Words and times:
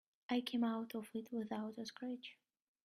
I 0.31 0.41
came 0.41 0.63
out 0.63 0.95
of 0.95 1.11
it 1.13 1.31
without 1.31 1.77
a 1.77 1.85
scratch. 1.85 2.35